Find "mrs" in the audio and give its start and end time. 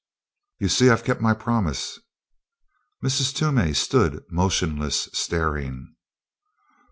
3.03-3.35